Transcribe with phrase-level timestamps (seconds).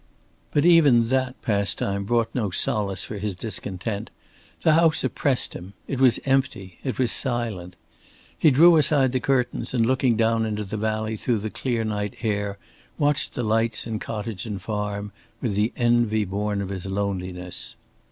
[0.49, 4.09] But even that pastime brought no solace for his discontent.
[4.61, 5.73] The house oppressed him.
[5.87, 7.75] It was empty, it was silent.
[8.35, 12.15] He drew aside the curtains and looking down into the valley through the clear night
[12.23, 12.57] air
[12.97, 17.75] watched the lights in cottage and farm with the envy born of his loneliness.